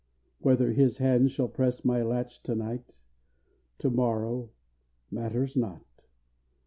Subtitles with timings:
[0.39, 3.01] Whether his hand shall press my latch to night,
[3.77, 4.49] To morrow,
[5.11, 5.85] matters not.